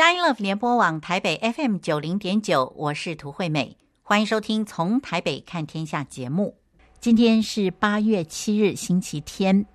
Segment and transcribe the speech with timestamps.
[0.00, 6.54] 佳音乐联播网台北 FM 九零点九，我是涂惠美，欢迎收听《从台北看天下》节目。
[6.98, 9.66] 今天是八月七日，星期天，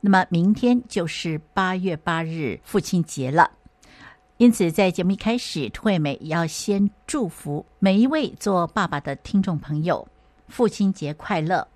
[0.00, 3.48] 那么明天就是八月八日父亲节了。
[4.38, 10.08] 因此，在节目一开始，涂惠美要先祝福每一位做爸爸的听众朋友，
[10.48, 11.68] 父亲节快乐！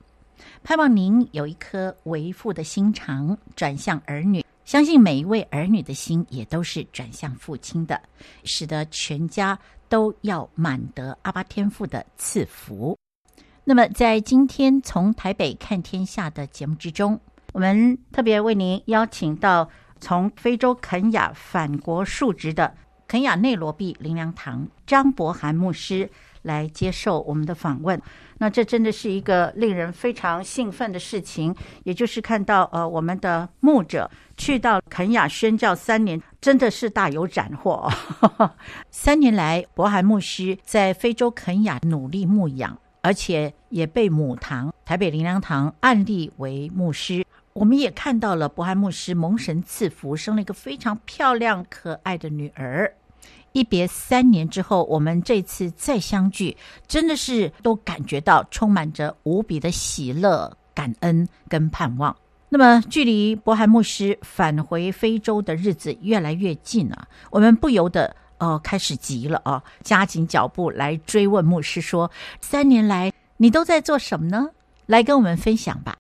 [0.65, 4.44] 盼望您有一颗为父的心肠，转向儿女。
[4.65, 8.01] 相信每一位儿女的心也都是转向父亲的，
[8.45, 9.59] 使得全家
[9.89, 12.97] 都要满得阿巴天父的赐福。
[13.63, 17.19] 那么，在今天从台北看天下的节目之中，
[17.53, 19.69] 我们特别为您邀请到
[20.01, 22.75] 从非洲肯亚返国述职的
[23.07, 26.11] 肯亚内罗毕灵粮堂张伯涵牧师
[26.43, 28.01] 来接受我们的访问。
[28.37, 31.55] 那这真的是一个令人非常兴奋的事情，
[31.85, 37.91] 也就是看到呃，我们的牧者去到肯亚宣教三年，真的是大有斩获。
[38.91, 47.25] 三年来，柏涵牧师在非洲肯亚努力牧养，而且也被母堂台北灵粮堂案例为牧师。
[47.53, 52.93] 我们也看到了柏涵牧师蒙神赐福，生了一个非常漂亮可爱的女儿。
[53.53, 56.57] 一别三年之后，我们这次再相聚，
[56.89, 62.17] 真的是都感觉到充满着无比的喜乐、感恩跟盼望。
[62.57, 68.07] 那么，距离柏涵牧师返回非洲的日子越来越近了，我们不由得
[68.39, 72.09] 哦、呃、开始急了啊，加紧脚步来追问牧师说：
[72.41, 74.51] 三年来你都在做什么呢？
[74.87, 75.97] 来跟我们分享吧。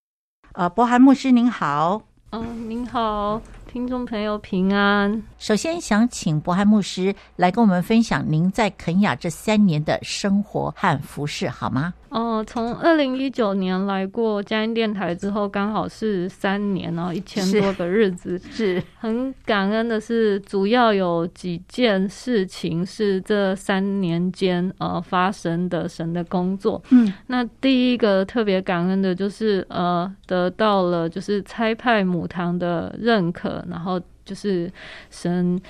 [0.52, 3.42] 呃，柏涵牧师您好，嗯，您好。
[3.66, 5.20] 听众朋友平安。
[5.36, 11.92] 首先想请柏涵牧师来跟我们分享您在肯雅这三年的生活和服饰，好吗？
[12.14, 26.80] 哦、呃，从二零一九年来过嘉音电台之后，刚好是三年，然后一千多个日子， 是，是很感恩的是，主要有几件事情是这三年间呃发生的神的工作。
[26.90, 33.64] 嗯，那第一个特别感恩的就是呃得到了就是差派母堂的认可。
[33.68, 34.70] 然后就是
[35.10, 35.60] 神，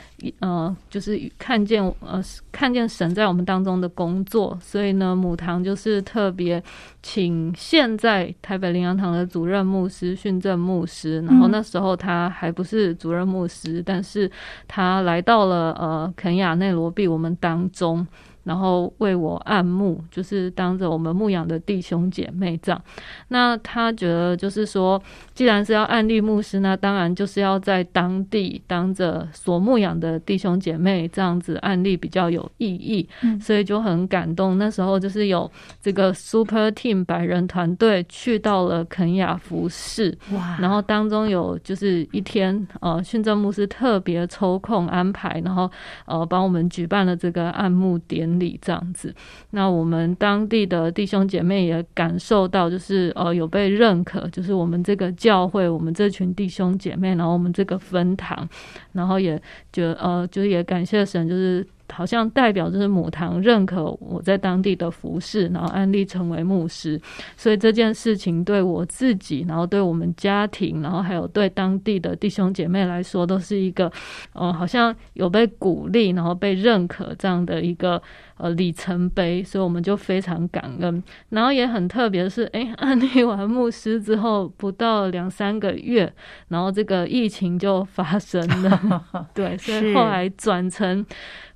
[0.41, 2.23] 呃，就是看见呃
[2.53, 6.63] 看见神在我们当中的工作，所以呢，母堂就是特别
[7.03, 14.31] 请现在台北灵羊堂的主任牧师训正牧师，然后那时候他还不是主任牧师，但是
[14.69, 18.07] 他来到了呃肯亚内罗毕我们当中。
[18.45, 22.81] 然后为我按牧，就是当着我们牧养的弟兄姐妹这样。
[23.29, 25.03] 那他觉得就是说，
[25.35, 33.09] 既然是要按立牧师，那当然就是要在当地当着所牧养的弟兄姐妹这样子按例比较有意义。
[33.23, 34.59] 嗯，所以就很感动。
[34.59, 35.51] 那时候就是有
[35.81, 40.17] 这个 Super Team 百人团队去到了肯雅服饰。
[40.33, 40.59] 哇！
[40.61, 45.71] 然后当中有就是一天，呃，训正牧师特别抽空安排，然后
[46.07, 49.15] 呃帮我们举办了这个按牧典理这样子，
[49.51, 58.49] 那我们当地的弟兄姐妹也感受到，就是呃有被认可，就是我们这个教会，我们这群弟兄姐妹，然后我们这个分堂，
[58.93, 59.41] 然后也
[59.73, 61.67] 就呃就是也感谢神，就是。
[61.93, 67.01] 好像代表就是母堂认可我在当地的服饰，然后安利成为牧师，
[67.37, 73.91] 所以这件事情对我自己，然后对我们家庭，然后还有对当地的弟兄姐妹来说，都是一个，
[74.33, 78.01] 呃，好像有被鼓励，然后被认可这样的一个
[78.39, 81.03] 呃里程碑，所以我们就非常感恩。
[81.29, 86.13] 然后也很特别的是，哎，安利完牧师之后不到两三个月，
[86.49, 91.05] 然后这个疫情就发生了， 对，所以后来转成。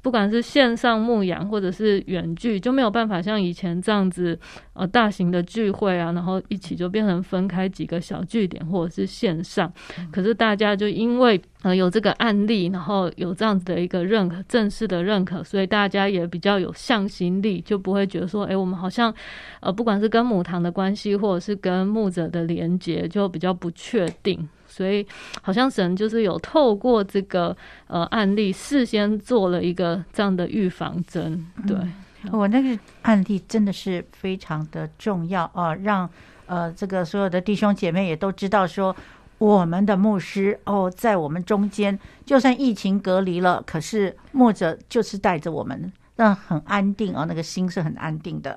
[0.01, 4.39] 不管是线上牧羊或者是远距，就没有办法像以前这样子，
[4.73, 9.71] 呃，大型的聚会啊，然后一起就变成分开几个小据点或者是线上。
[10.13, 19.13] 可是大家就因为呃有这个案例，然后有这样子的一个认可，正式的认可，所以大家也比较有向心力，就不会觉得说，哎，我们好像
[19.61, 24.49] 呃不管是跟母堂的关系，或者是跟牧者的连接，就比较不确定。
[24.79, 25.05] 所以，
[25.43, 27.57] 好像神就是有透过这个
[27.89, 31.45] 呃案例，事先做了一个这样的预防针。
[31.67, 31.77] 对，
[32.23, 36.09] 嗯、我那个案例真的是非常的重要啊、呃，让
[36.47, 38.95] 呃这个所有的弟兄姐妹也都知道说，
[39.39, 48.57] 我们的牧师哦在我们中间，就算疫情隔离了，可是牧者就是带着我们，那很安定哦，那个心是很安定的。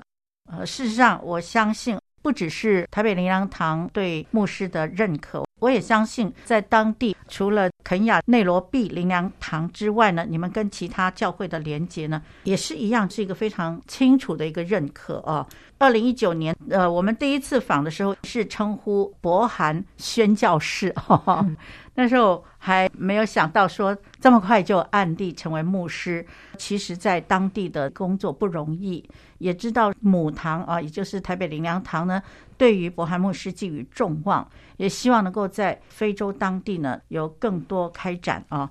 [0.52, 5.44] 呃，事实上，我相信不只是台北灵粮堂对牧师的认可。
[5.62, 15.46] 我也相信，在当地除了肯亚内罗毕灵粮堂之外呢，你们跟其他教会的连接呢，也是一样，是一个非常清楚的一个认可哦。
[15.78, 21.46] 二零一九年，呃，我们第一次访的时候是称呼柏涵宣教士，哦，
[21.94, 26.26] 那时候还没有想到说这么快就案例成为牧师。
[26.58, 29.04] 其实，在当地的工作不容易，
[29.42, 32.22] 也知道母堂啊，也就是台北灵粮堂呢，
[32.58, 34.48] 对于柏涵牧师寄予重望，
[34.78, 38.70] 也希望能够在非洲当地呢有更多开展啊。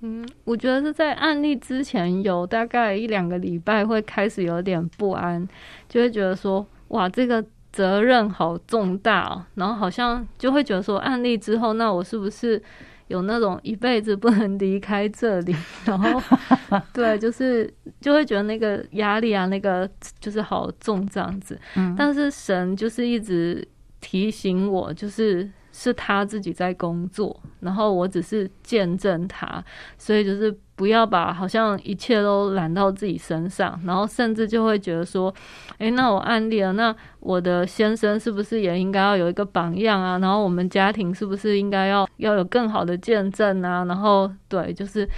[0.00, 5.48] 嗯，我觉得是在案例之前有大概一两个礼拜会开始有点不安，
[5.88, 7.44] 就会觉得说，哇，这个。
[7.72, 12.60] 责任好重大哦，然后好像就会觉得说，案例之后，那我是不是
[13.10, 15.54] 有那种一辈子不能离开这里？
[15.84, 16.20] 然后，
[16.94, 17.68] 对，就是
[18.00, 21.58] 就会觉得那个压力啊，那个就是好重这样子。
[21.76, 23.66] 嗯，但是神就是一直
[24.00, 25.50] 提醒我，就是。
[25.72, 29.62] 是他自己在工作，然后我只是见证他，
[29.96, 35.32] 所以就是不要把好像一切都揽到自己身上，然后甚至就会觉得说，
[35.78, 40.18] 诶，那我案例了，那我的先生是不是也应该要有一个榜样啊？
[40.18, 43.84] 然后我们家庭是不是应该要要有更好的见证啊？
[43.84, 45.08] 然后对，就是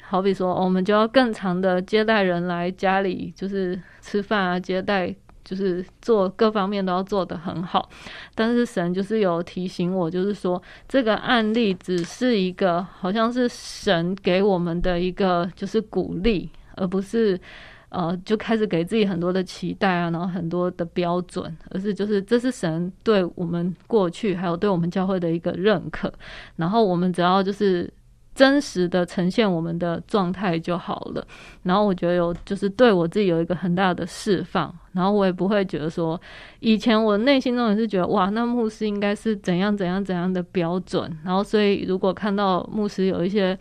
[0.00, 5.14] 好比说，我们就要更长的接待人来家里，就是吃饭啊，接待。
[5.44, 7.88] 就是做各方面都要做得很好，
[8.34, 17.40] 但是神就是有提醒我，就是说这个案例只是一个，好像是神给我们的一个就是鼓励，而不是
[17.88, 26.12] 呃就开始给自己很多的期待啊，然后很多的标准，而是就是这是神对我们过去还有对我们教会的一个认可，
[26.56, 27.92] 然后我们只要就是。
[28.40, 31.22] 真实的呈现我们的状态就好了，
[31.62, 36.18] 然后我觉得有就是对我自己有一个很大的释放，然后我也不会觉得说，
[36.60, 43.54] 以前我内心中也是觉得哇，那牧师应该是怎样怎样怎样的标准，然后所以如果看到牧师有一些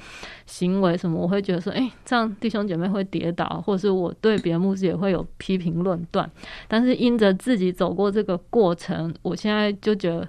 [0.45, 6.31] 行为什么，我会觉得说，诶，这样弟兄姐妹会跌倒，或者是我对别的牧师也会有批评论断，
[6.69, 10.25] 但是因着自己走过这个过程，我现在就觉得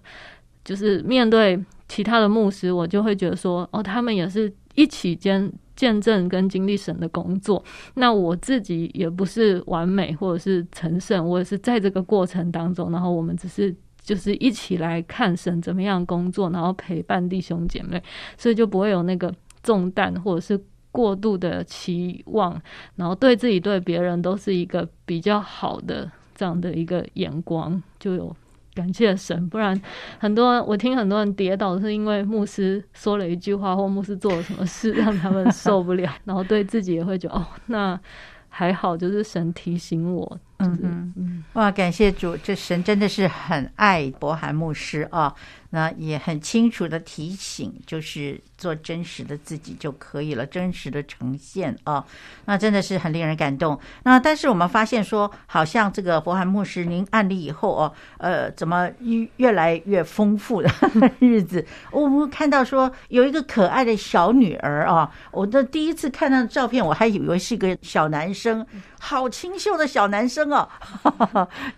[0.65, 1.57] 就是面对。
[1.91, 7.63] 其他的牧师，我就会觉得说，哦，他们也是一起见见证跟经历神的工作。
[7.95, 18.01] 那我自己也不是完美或者是成圣，我也是在这个过程当中，然后我们只是就是一起来看神怎么样工作，然后陪伴弟兄姐妹，
[18.39, 19.35] 所以就不会有那个
[19.65, 20.59] 重担或者是
[20.93, 22.63] 过度的期望，
[22.95, 28.37] 然后对自己对别人都是一个比较好的这样的一个眼光，就有。
[28.81, 29.79] 感谢神，不然
[30.19, 38.01] 很多人我听很多人跌倒是因为牧师说了一句话，或牧师做了什么事让他们受不了，然后对自己也会觉得哦，那
[38.49, 40.27] 还好，就是神提醒我，
[40.59, 45.35] 就是、嗯嗯，哇，感谢主，这神真的是很爱伯涵牧师啊。
[45.71, 52.05] 那也很清楚的提醒，就是做真实的自己就可以了，真实的呈现啊，
[52.47, 53.79] 那真的是很令人感动。
[54.03, 58.91] 那但是我们发现说，好像这个柏涵牧师您案例以后哦，呃，怎么
[59.37, 60.69] 越来越丰富的
[61.21, 61.65] 日子？
[61.93, 68.67] 我们看到说有一个可爱的小女儿啊，我的第一次看到照片，我还以为是个小男生，
[68.99, 70.69] 好清秀的小男生哦，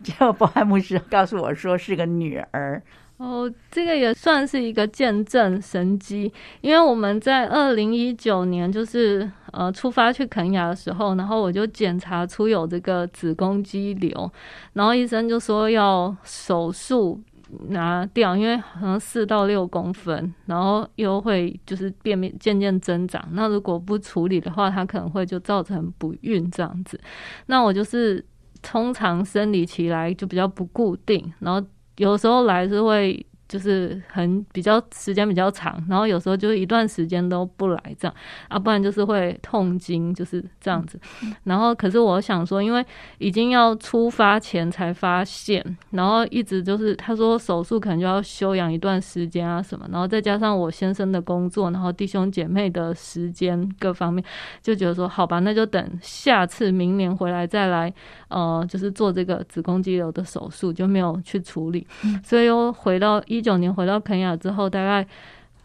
[0.02, 2.82] 结果柏涵牧师告诉我说是个女儿。
[3.22, 14.28] 哦，这个也算是一个见证神迹，因为我们在二零一九年就是呃出发去肯亚的时候，然后我就检查出有这个子宫肌瘤，
[14.72, 17.20] 然后医生就说要手术
[17.68, 27.00] 拿掉，因为好像四到六公分，然后又会就是变变渐渐增长，那如果不处理的话，它可能会就造成不孕这样子。
[27.46, 28.24] 那我就是
[28.62, 31.64] 通常生理期来就比较不固定，然后。
[31.96, 33.24] 有时候来是会。
[33.52, 38.14] 就是很比较时间比较长，然后有时候就是一段时间都不来这样
[38.48, 40.98] 啊，不然就是会痛经，就是这样子。
[41.44, 42.82] 然后可是我想说，因为
[43.18, 54.24] 已经要出发前才发现，然后一直就是他说手术可能就要休养一段时间啊什么，然后再加上我先生的工作，然后弟兄姐妹的时间各方面，
[54.62, 57.92] 就觉得说好吧，那就等下次明年回来再来，
[58.28, 61.86] 呃，就是做这个子宫肌瘤的手术，就没有去处理，
[62.24, 63.41] 所以又回到一。
[63.42, 65.04] 一九年回到肯亚之后，大概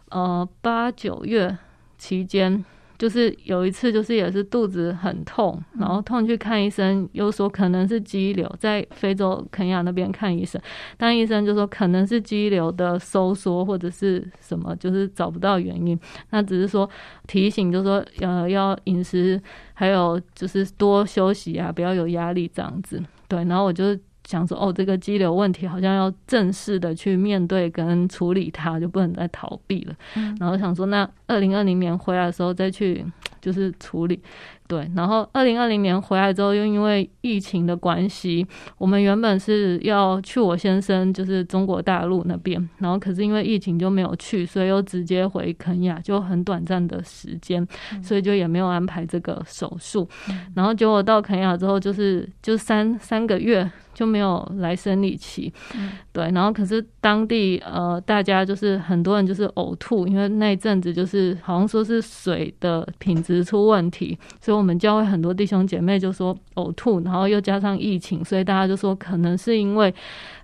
[0.09, 1.55] 呃八九月
[1.99, 2.65] 期间，
[2.97, 10.59] 就是有一次，就是也是肚子很痛，然后痛去看医生，又说可能是肌瘤，在非洲肯亚那边看医生，
[10.97, 15.95] 但医生就说可能是肌瘤的收缩或者是什么，就是找不到原因。
[16.31, 16.89] 那只是说
[17.27, 19.39] 提醒，就是说呃要饮食，
[19.75, 22.99] 还有就是多休息啊，不要有压力这样子。
[23.27, 23.95] 对，然后我就。
[24.27, 29.95] 想说，哦，这个肌瘤问题好像要正式的去面对跟处理它，就不能再逃避了。
[30.15, 33.05] 嗯、然后想说，那二零二零年回来的时候再去
[33.39, 34.21] 就是处理。
[34.67, 38.45] 对，然后二零二零年回来之后，又因为疫情的关系，
[38.77, 47.65] 我们原本是要去我先生就是中国大陆那边，然后可是因为疫情就没有去，所以又直接回肯亚，就很短暂的时间，
[48.03, 50.05] 所以就也没有安排这个手术。
[50.53, 53.71] 然后结果到肯亚之后，就是就三三个月。
[53.97, 69.91] 就没有来生理期，嗯、对，然后可是当地呃，大家就是很多人就是呕吐，因为那一阵子就是好像说是水的品质出问题，所以我们教会很多弟兄姐妹就说呕吐，然后又加上疫情，所以大家就说可能是因为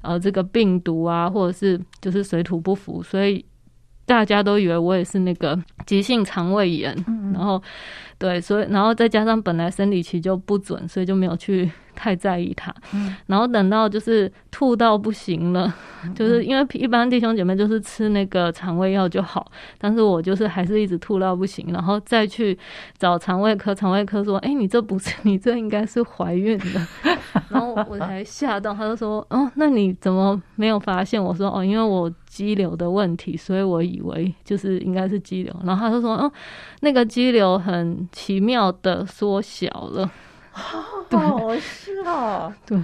[0.02, 3.46] 呃这个病毒啊，或者是就是水土不服，所以
[4.08, 5.56] 大家都以为我也是那个
[5.86, 7.62] 急性肠胃炎，嗯嗯然后
[8.18, 11.70] 对，所以然后再加上本来生理期就不准，所以就没有去。
[11.96, 15.74] 太在意他，嗯，然后等到就是吐到不行了，
[16.04, 22.58] 嗯、 就是因为一般弟兄姐妹就是吃那个肠胃药就好，但是我就是还是一直吐到不行，然后再去
[22.98, 26.88] 找肠胃科，肠胃科说，哎，你这不是，你这应该是怀孕的，
[27.50, 31.24] 然后我才吓到，他就说，哦，那你怎么没有发现？
[31.24, 36.32] 我说，哦，因为我肌瘤的问题，所以我以为就是应该是肌瘤，然后他就说，哦，
[36.82, 40.10] 那个肌瘤很奇妙的缩小了。
[40.54, 42.78] 哦，是哦，对，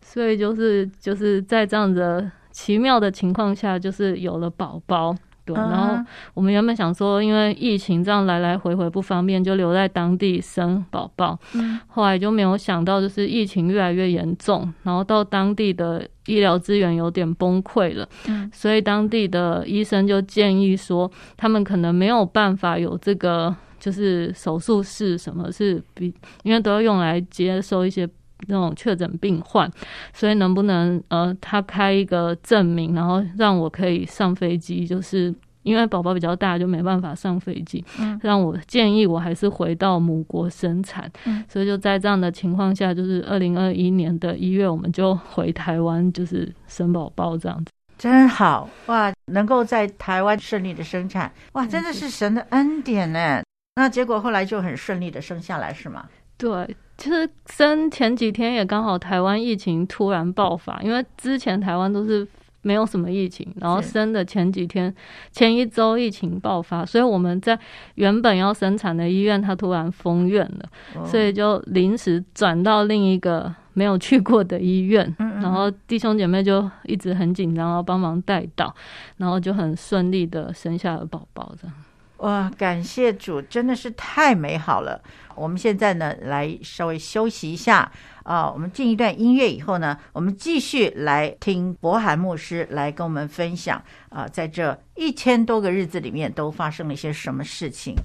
[0.00, 5.14] 所以就是就是在这样子奇妙的情况下，就是有了宝宝，
[5.44, 5.54] 对。
[5.54, 11.38] 然后我们原本想说，因为疫情这样来来回回不方便，就留在当地生宝宝。
[11.54, 18.08] 嗯，后来就没有想到，就是疫情越来越严重，然后到当地的医疗资源有点崩溃了。
[18.28, 23.54] 嗯，所以当地的医生就建议说，他们可能没有办法有这个。
[23.80, 28.08] 就是手术室什么是比，因为都要用来接收一些
[28.46, 29.68] 那种确诊病患，
[30.12, 34.86] 所以能不能呃，他开一个证明，然后让我可以上飞机？
[34.86, 37.84] 就是因为宝宝比较大，就没办法上飞机。
[37.98, 41.10] 嗯，让我建议我还是回到母国生产。
[41.26, 47.70] 嗯，所以就在这样的情况下，就是二零二一年的一月，我们就回台湾，就是生宝宝这样子。
[47.98, 49.12] 真好哇！
[49.26, 53.42] 能够在台湾顺利的生产，哇，真的是神的恩典呢。
[53.76, 56.06] 那结果后来就很顺利的生下来是吗？
[56.36, 62.26] 对，其实生前几天也刚好台湾疫情突然爆发，因为之前台湾都是
[62.62, 64.94] 没有什么疫情，然后生的前几天
[65.32, 67.58] 前一周疫情爆发，所以我们在
[67.96, 78.74] 原本要生产的医院，它突然封院了，哦、所以就临时转到另一个没有去过的医院，嗯嗯然后弟兄姐妹就一直很紧张，然后帮忙带到，
[79.18, 81.76] 然后就很顺利的生下了宝宝这样。
[82.20, 85.02] 哇，感谢主，真的是太美好了。
[85.34, 87.90] 我们现在呢，来稍微休息一下
[88.24, 88.50] 啊。
[88.50, 97.96] 我们进一段音乐以后呢，我们继续来听柏罕牧师来跟我们分享啊，在这一千多个日子里面都发生了一些什么事情。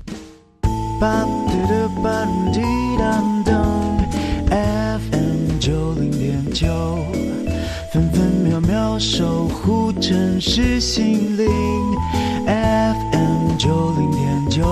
[7.92, 11.46] 分分秒秒守护城市心灵。
[12.46, 14.66] FM 九零点九，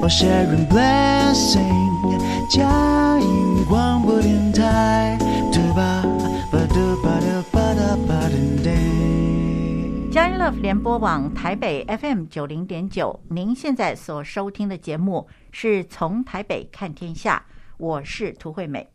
[0.00, 5.18] 我 Sharing Blessing 佳音广播电台。
[10.10, 17.42] 佳音 Love 联播网台北 FM 九零点九，您现在所收听的节目是从台北看天下，
[17.78, 18.86] 我是涂惠美。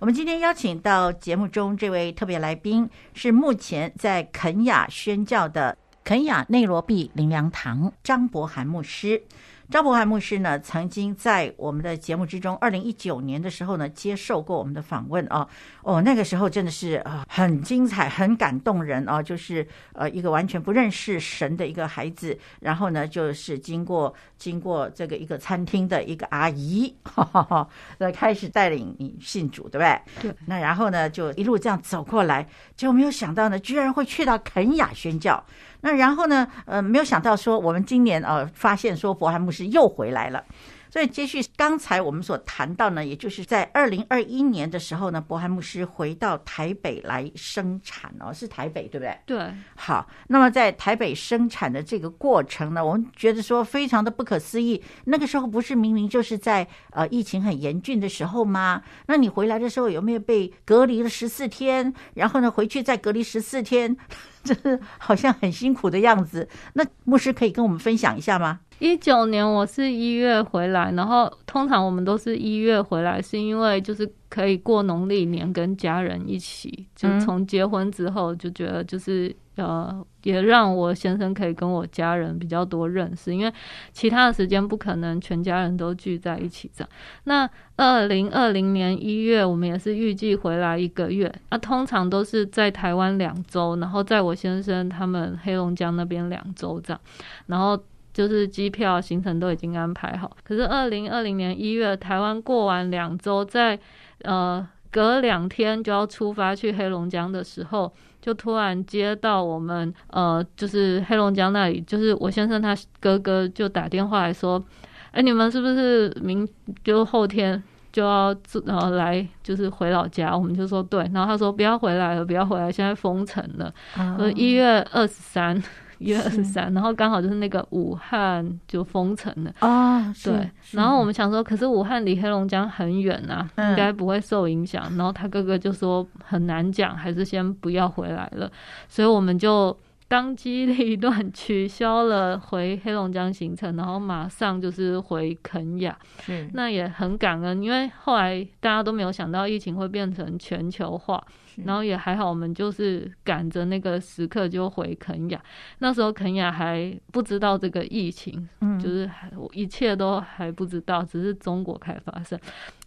[0.00, 5.78] 我们今天邀请到节目中这位特别来宾，是目前在肯亚宣教的。
[6.06, 9.24] 肯亚内罗毕灵粮堂张博涵牧师，
[9.68, 15.46] 张柏罕牧师呢，曾经在我们的节目之中，二零一九年的时候呢，接受过我们的访问啊。
[15.82, 19.20] 哦，那个时候真的是啊，很精彩，很感动人啊。
[19.20, 27.68] 就是呃，一个完全不认识神的一个孩子，然后呢，就是经过经过这个一个餐厅的一个阿姨，哈哈哈，
[27.98, 30.00] 来开始带领你信主，对不对？
[30.22, 30.36] 对。
[30.46, 32.46] 那然后呢，就一路这样走过来，
[32.76, 35.44] 结果没有想到呢，居然会去到肯雅宣教。
[35.82, 36.48] 那然后呢？
[36.64, 40.44] 呃，没有想到说我们今年呃发现说柏罕牧师又回来了。
[40.88, 49.18] 所以接续刚才我们所谈到呢，也就是在二零二一年的时候呢，柏罕牧师回到台北来生产哦，是台北对不对？
[49.26, 49.54] 对。
[49.74, 54.82] 好，那么在台北生产的这个过程呢，我们觉得说非常的不可思议。
[55.04, 58.80] 那个时候不是明明就是在呃疫情很严峻的时候吗？
[59.06, 61.92] 那你回来的时候有没有被隔离了十四天？
[62.14, 63.94] 然后呢，回去再隔离十四天，
[64.42, 66.48] 这是好像很辛苦的样子。
[66.72, 68.60] 那牧师可以跟我们分享一下吗？
[68.78, 76.86] 一九年我是一月回来，然后通常我们都是一月回来，是因为就是可以过农历年跟家人一起。
[76.94, 83.52] 就从结婚之后就觉得就是呃，也让我先生可以跟我家人比较多认识，因为
[83.92, 86.88] 其他的时间不可能全家人都聚在一起这样。
[87.24, 97.00] 那二零二零年一月，我们也是预计回来一个月，那通常都是在台湾两周，然后在我先生他们黑龙江那边两周这样，
[97.46, 97.82] 然后。
[98.16, 103.78] 就是机票行程都已经安排好，可是二零二零年一月台湾过完两周，在
[104.22, 107.92] 呃隔两天就要出发去黑龙江的时候，
[108.22, 114.64] 就突然接到我们呃就是黑龙江那里，就是我先生他哥哥就打电话来说，
[115.10, 116.48] 哎，你们是不是明
[116.82, 120.34] 就后天就要然后来就是回老家？
[120.34, 125.62] 我们就说对，然后他说不要回来了，不要回来，现在封城了，呃一月二十三。
[125.98, 130.50] 一月二十三，然后刚好就是那个武汉就封城了啊，对。
[130.72, 134.84] 然后我们想说，可是武汉离黑龙江很远啊，嗯、应该不会受影响。
[134.96, 138.50] 然后他哥哥就说很难讲，还是先不要回来了。
[138.88, 139.76] 所以我们就。
[140.08, 145.98] 当机立断取消了回黑龙江行程，然后马上就是回肯亚。
[146.20, 151.20] 是，那也很感恩，因为后来大家都没有想到疫情会变成全球化，
[151.64, 155.42] 然后也还好，我们就是赶着那个时刻就回肯雅。
[155.78, 159.10] 那时候肯雅还不知道这个疫情，嗯，就是
[159.52, 162.38] 一切都还不知道，只是中国开始发生，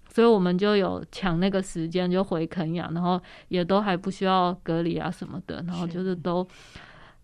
[0.10, 6.48] 所以我们就有抢那个时间就回肯雅，然后也都还不需要隔离啊什么的，然后就是都。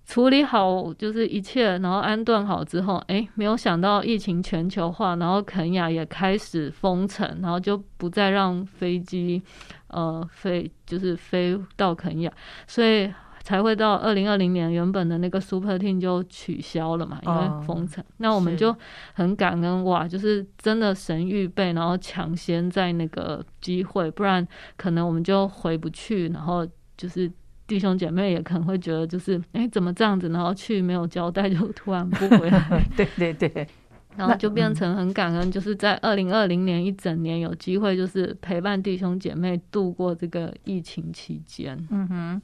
[0.05, 9.41] 处理好就是一切，然后安顿好之后，哎，没有想到疫情全球化，然后肯亚也开始封城，然后就不再让飞机，
[9.87, 12.31] 呃，飞就是飞到肯亚，
[12.67, 18.03] 所以才会到二零二零年原本的那个 Super Team 就取消了嘛，因为封城。
[18.03, 18.75] 哦、那我们就
[19.13, 24.47] 很感恩哇，就是真的神预备，然后抢先在那个机会，不然
[24.77, 26.63] 可能我们就回不去，然后
[26.95, 27.31] 就是。
[27.67, 30.29] 弟兄姐妹也可能会觉得，就是 哎、欸，怎么这样子？
[30.29, 32.85] 然后去没有交代，就突然不回来。
[32.95, 33.67] 对 对对，
[34.15, 41.77] 然后就变成很感恩，就是在二零二零年一整年有机会，就是陪伴弟兄姐妹度过这个疫情期间。
[41.89, 42.41] 嗯哼。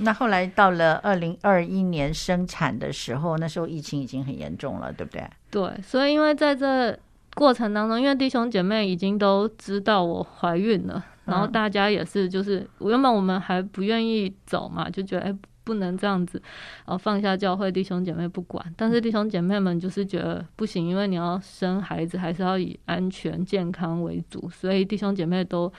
[0.00, 5.28] 那后来到了二零二一年生产的时候，那时候疫情已经很严重了，对不对？
[5.50, 6.96] 对，所以因为在这
[7.34, 11.04] 过程当中，因为弟兄姐妹已经都知道我怀孕了。
[11.28, 16.42] 然后大家也是，就是原本我们还不愿意走嘛，就觉得哎，不能这样子，
[16.86, 18.64] 然后放下教会弟兄姐妹不管。
[18.76, 25.72] 但是弟兄姐妹们就是觉得不行，因为你要生孩子，还是要以安全健康为主，所以弟兄姐妹都。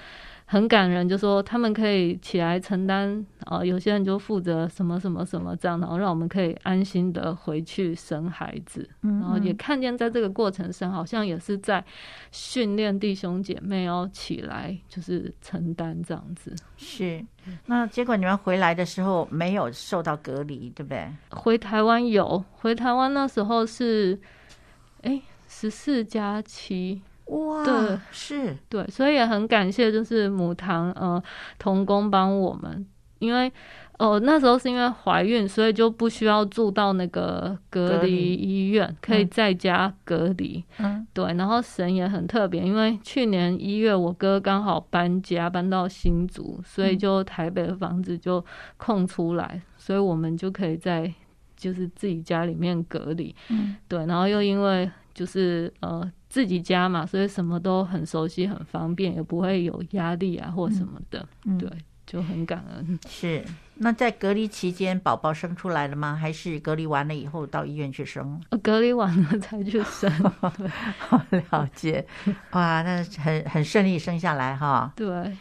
[0.51, 11.85] 很感人，就说他们可以起来承担啊，有些人就负责什么什么什么这样，然后让我们可以安心的回去生孩子，然后也看见在这个过程上，好像也是在
[12.31, 16.55] 训练弟兄姐妹要起来，就是承担这样子。
[16.77, 17.23] 是，
[17.67, 21.07] 那结果你们回来的时候没有受到隔离，对不对？
[21.29, 24.19] 回台湾有，回台湾那时候是，
[25.03, 27.03] 哎，十四加七。
[27.29, 31.21] 哇，对，是对，所以也很感谢，就是母堂呃
[31.59, 32.83] 童工帮我们，
[33.19, 33.47] 因为
[33.99, 40.63] 哦、呃、那时候是因为怀孕，所以就不需要住到那个隔离医院，可以在家隔离。
[40.79, 48.43] 嗯，对，然后神也很特别，因为去年一月我哥刚好搬家搬到新竹，所以就台北的房子就
[48.77, 51.13] 空出来，所以我们就可以在
[51.55, 53.35] 就是自己家里面隔离。
[53.49, 56.11] 嗯，对，然后又因为就是呃。
[56.29, 61.27] 自己家嘛，所以什么都很熟悉，很方便，也不会有压力啊或什么的。
[61.45, 61.67] 嗯、对，
[62.05, 62.99] 就很感恩。
[63.09, 66.15] 是，那在隔离期间，宝宝生出来了吗？
[66.15, 68.39] 还是隔离完了以后到医院去生？
[68.61, 70.07] 隔离完了才去生。
[70.99, 72.05] 好 了解。
[72.51, 74.93] 哇，那很很顺利生下来哈。
[74.95, 75.35] 对，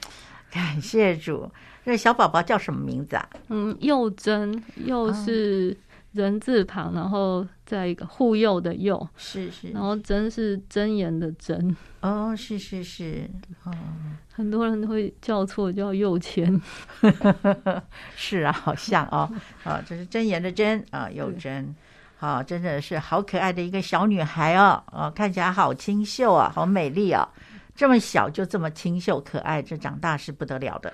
[0.50, 1.50] 感谢主。
[1.84, 3.28] 那小宝宝叫什么名字啊？
[3.48, 5.76] 嗯，幼珍，幼是。
[6.12, 13.28] 人字旁，然后再一个护佑的佑，是是，然后真是真言的真，哦，是是是，
[13.64, 13.70] 哦，
[14.32, 16.58] 很多人都会叫错，叫佑谦，
[18.16, 19.30] 是啊，好像哦，
[19.64, 21.76] 啊，这是真言的真啊，佑真，
[22.16, 27.28] 好，真的是好可爱的一个小女孩哦，哦，看起来好清秀啊，好美丽啊，
[27.74, 30.90] 这么小就这么清秀可爱，这长大是不得了的，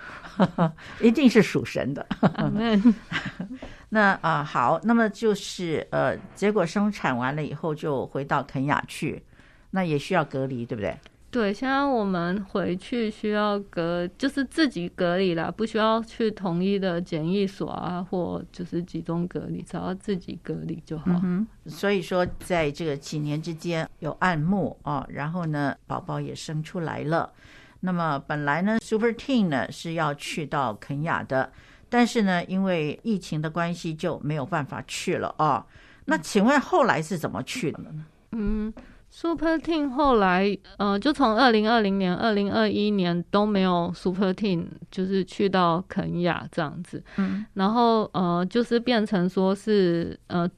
[1.00, 2.04] 一定是属神的。
[3.94, 9.22] 那啊、呃、好，那么就是呃，结果生产完了以后就回到肯雅去，
[9.70, 10.98] 那也需要隔离，对不对？
[11.30, 21.20] 对，现在我们回去需要隔，就是自己隔离啦，不需要去统一的检疫所啊，或就是集中隔离，只要自己隔离就好。
[21.22, 27.32] 嗯，所以说，在这个几年之间有暗幕啊，然后呢，宝宝也生出来了。
[27.78, 31.52] 那么本来呢，Super Team 呢是要去到肯雅的，
[31.94, 35.64] 但是呢，因为疫情的关系就没有办法去了啊。
[36.06, 38.04] 那请问后来是怎么去的呢？
[38.32, 38.72] 嗯。
[39.16, 47.00] Super Team 后来，呃，就从二零二零年、二零二一年都没有 Super Team，就是去到肯亚这样子。
[47.16, 50.50] 嗯，然后呃，就是变成说是呃，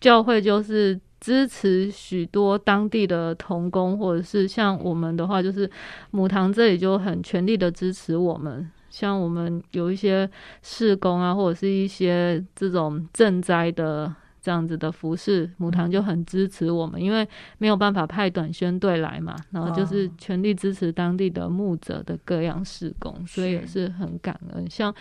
[0.00, 5.70] 教会就是支持许多当地的童工，或者是像我们的话，就是
[6.10, 8.68] 母堂这里就很全力的支持我们。
[8.98, 10.28] 像我们有一些
[10.62, 14.14] 事工啊，或者是一些这种赈灾的。
[14.40, 24.64] 这样子的服饰，母堂就很支持我们，因为没有办法派短宣队来嘛，然后就是全力支持当地的牧者的各样事工，所以也是很感恩。
[24.70, 24.94] 像。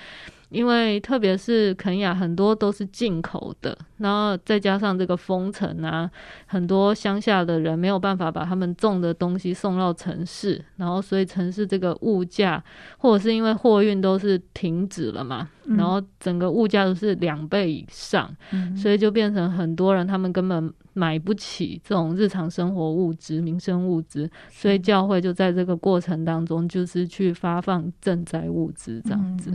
[0.49, 6.09] 因为特别是肯亚很多都是进口的，然后再加上这个封城啊，
[6.45, 12.63] 很多乡下的人没有办法把他们种的东西送到城市，然后所以城市这个物价，
[12.97, 18.33] 或者是因为货运都是停止了嘛，然后整个物价都是两倍以上，
[18.75, 29.51] 所以就变成很多人他们根本买不起这种日常生活物资、民生物资，所以教会就在这个过程当中就是去发放赈灾物资这样子，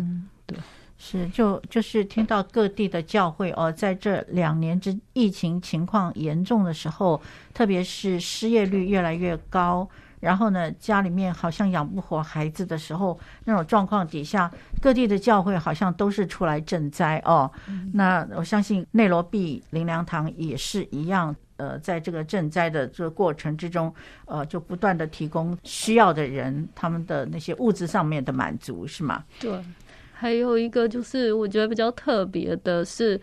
[0.47, 0.59] 对。
[1.05, 7.21] 是，就就是听到各地的教会哦，在这两年之疫情情况严重的时候，
[7.53, 9.87] 特别是失业率越来越高，
[10.21, 14.49] 然后呢，家里面好像养不活孩子的时候，那种状况底下，
[14.81, 17.51] 各地的教会好像都是出来赈灾哦。
[17.67, 23.93] 嗯、那我相信内罗毕灵粮堂也是一样，呃，在这个赈灾的这个过程之中，
[24.27, 29.25] 呃，就不断的提供需要的人他们的那些物质上面的满足，是吗？
[29.41, 29.61] 对。
[30.23, 33.21] 还有一个就是，我觉得比较特别的是，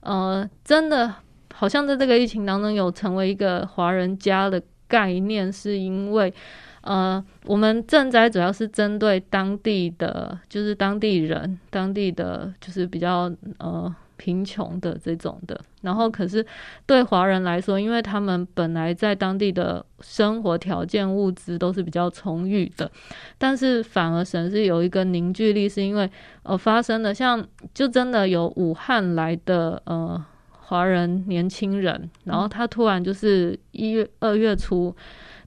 [0.00, 1.14] 呃，真的
[1.52, 6.32] 好像在这个疫情当中有成为一个华人家的概念，是因为，
[6.80, 13.94] 呃，我们赈灾主要是针对当地的，就是当地人，当地的就是比较呃。
[14.18, 16.44] 贫穷的这种的，然后可是
[16.84, 22.90] 对华人来说，因为他们本来在当地的生活条件、物资都是比较充裕的，
[23.38, 26.10] 但是反而神是有一个凝聚力，是因为
[26.42, 34.94] 呃发生的像就真的有武汉来的呃华人年轻人，然后他突然就是一月二月初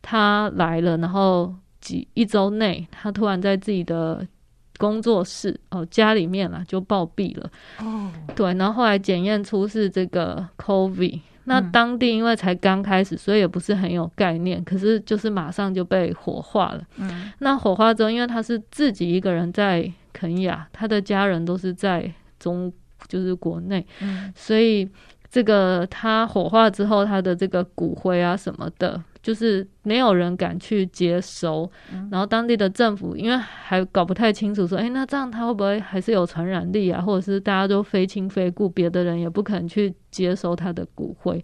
[0.01, 4.25] 他来了，然后几一周内他突然在自己的。
[4.81, 7.47] 工作室哦，家里面啊就暴毙了。
[7.77, 16.81] 哦，对，然后后来检验出是这个 COVID，那当地因为才刚开始，所以也不是很有概念，可是就是马上就被火化了。
[16.97, 22.73] 嗯，那火化之后，因为他是自己一个人在肯亚，他的家人都是在中，
[23.07, 24.89] 就是国内，嗯，所以
[25.29, 28.99] 这个他火化之后，他的这个骨灰啊什么的。
[29.21, 31.69] 就是没有人敢去接收，
[32.09, 36.99] 然后当地的政府因为还搞不太清楚，说，哎，那这样他会不会还是有传染力啊？
[36.99, 41.43] 或者是大家都非亲非故，别的人也不肯去接收他的骨灰。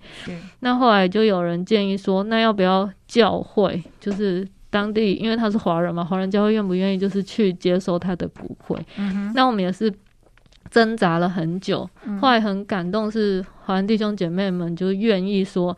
[0.62, 3.84] 那后来就有人建议说，那要不要教会？
[4.00, 8.76] 就是当地因为他是华人嘛，华人教会愿不愿意就是去接收他的骨灰？
[9.36, 9.94] 那我们也是
[10.72, 11.88] 挣扎了很久，
[12.20, 15.78] 后来很感动，是华人弟兄姐妹们就愿意说。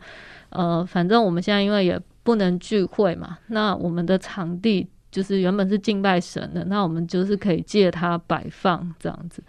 [0.50, 9.42] 呃，反正我们现在因为也不能聚会嘛，那我们的场地就是原本是敬拜神的，那我们就是可以借它摆放这样子。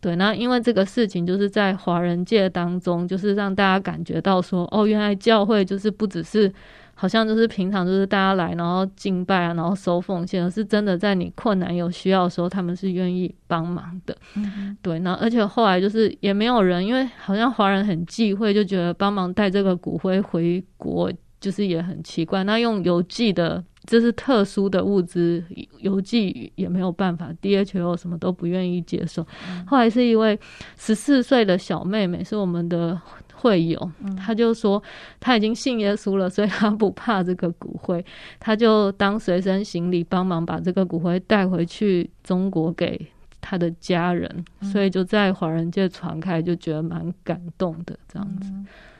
[0.00, 6.52] 对，那因为这个事情就是在华人界当中，就是让大家感觉到说，哦，原来教会就是不只是。
[7.00, 14.16] 好像就是平常就是大家来，然后敬拜啊，然后收奉献，而是真的在你困难有需要的时候，他们是愿意帮忙的。
[14.34, 14.98] 嗯，对。
[14.98, 22.42] 那而且后来就是也没有人，因为好像华人很忌讳，就觉得帮忙带这个骨灰回国就是也很奇怪。
[22.42, 25.40] 那用邮寄的，这是特殊的物资，
[25.78, 29.24] 邮寄也没有办法，DHL 什么都不愿意接受。
[29.68, 30.36] 后来是一位
[30.76, 33.00] 十四岁的小妹妹，是我们的。
[33.40, 34.82] 会有，他就说
[35.20, 38.04] 他已经信耶稣了，所以他不怕这个骨灰，
[38.40, 43.00] 他就当随身行李，帮忙把这个骨灰带回去中国给
[43.40, 48.52] 他的家人，所以就在华人界传开，就觉得蛮感动的这样子。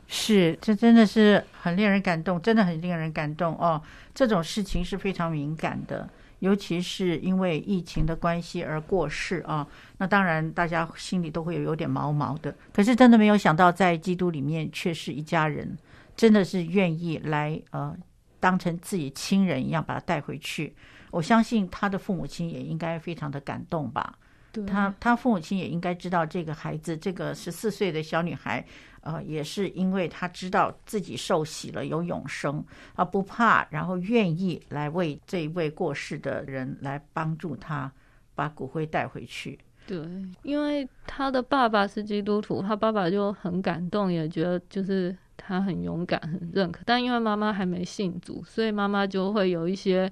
[0.07, 3.79] 是，这真的是很令人感动，真的很令人感动哦。
[4.15, 6.09] 这种事情是非常敏感的。
[6.39, 12.55] 尤其是因为疫情的关系而过世啊，那当然大家心里都会有有点毛毛的。
[12.73, 15.77] 可是真的没有想到，在基督里面却是一家人，
[16.15, 17.95] 真的是愿意来呃
[18.39, 20.73] 当成自己亲人一样把他带回去。
[21.11, 24.17] 我相信他的父母亲也应该非常的感动吧。
[24.51, 28.65] 对他他父母亲也应该知道这个孩子，这个十四岁的小女孩，
[29.01, 32.63] 呃，也是因为她知道自己受洗了，有永生，
[32.95, 37.91] 啊，不怕，然后愿意来为这一位过世的人来帮助他
[38.35, 39.59] 把骨灰带回去。
[39.85, 39.97] 对，
[40.43, 46.81] 因为他的爸爸是基督徒，他爸爸就很感动，也觉得就是他很勇敢，很认可。
[46.85, 50.11] 但因为妈妈还没信主，所以妈妈就会有一些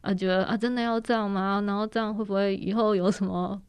[0.00, 1.62] 啊，觉得啊，真的要这样吗？
[1.66, 3.60] 然后这样会不会以后有什么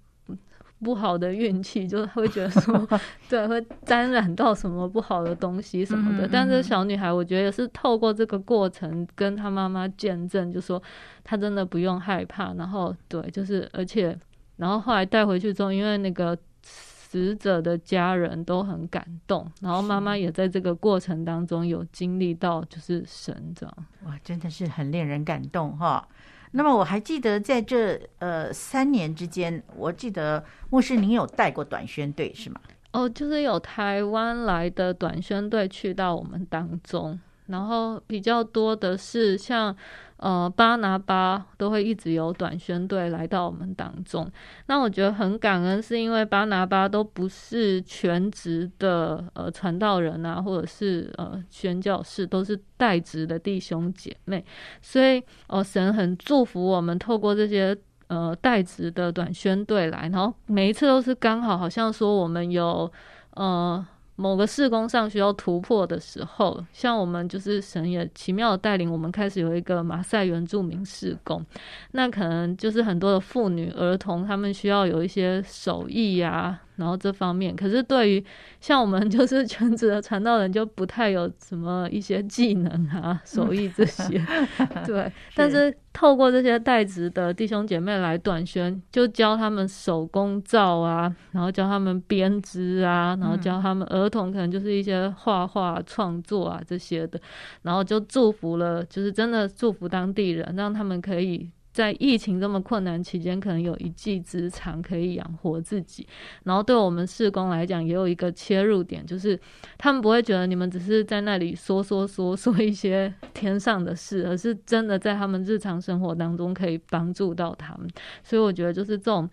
[0.83, 1.87] 不好的运气？
[1.89, 2.87] 就会觉得说，
[3.29, 6.27] 对，会沾染到什么不好的东西什么的。
[6.29, 10.83] 但是小女孩，我觉得也是透过这个过程跟她妈妈见证，就说
[11.23, 12.53] 她真的不用害怕。
[12.55, 14.19] 然后对，就是而且。
[14.57, 23.75] 然后后来带回去之后，因为那个死者的家人都很感动，然后妈妈也在这个过程当中有经历到，就是神这样。
[24.05, 26.07] 哇，真的是很令人感动哈。
[26.53, 32.61] 那么我还记得在这呃三年之间，我记得莫师您有带过短宣队是吗？
[32.93, 39.75] 哦，就是有台湾来的短宣队去到我们当中，然后比较多的是像。
[40.23, 44.25] 呃，巴拿巴都会一直有短宣队来到我们当中。
[44.67, 54.45] 那我觉得很感恩，是因为巴拿巴都不是全职的呃传道人啊，或者是呃宣教士，都是代职的弟兄姐妹。
[54.81, 57.75] 所以，哦、呃，神很祝福我们，透过这些
[58.07, 62.89] 呃代职的短宣队来，然后每一次都是刚好，好像说我们有
[63.31, 63.85] 呃。
[64.15, 71.43] 某个事工上需要突破的时候，像我们就是神也奇妙的带领我们开始有一个马赛原住民事工，
[71.91, 78.25] 那可能就是很多的妇女儿童他们需要有一些手艺呀、然后这方面，可是对于
[78.59, 84.19] 像我们 就是全职的传道人，就不太有什么一些技能啊、手艺这些。
[84.85, 97.19] 对，但是透过这些代职的弟兄姐妹来短宣，就教他们手工皂啊，然后教他们编织啊，然后教他们儿童可能就是一些画画创作啊这些的，
[97.61, 101.51] 然后就祝福了，就是真的祝福当地人，让他们可以。
[101.73, 106.07] 在疫情这么困难期间，可能有一技之长可以养活自己，
[106.43, 109.37] 然后对我们社工来讲，也有一个切入点，就是
[109.77, 117.89] 他们不会觉得你们只是在那里说说说 说一些天上的事，而是真的在他们日常生活当中可以帮助到他们。
[118.23, 119.27] 所以我觉得就是这种。